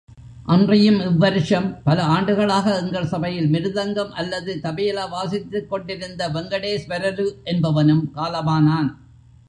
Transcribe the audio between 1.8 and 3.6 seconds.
பல ஆண்டுகளாக எங்கள் சபையில்